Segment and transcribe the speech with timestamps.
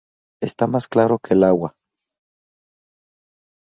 [0.41, 1.75] Está más claro que el agua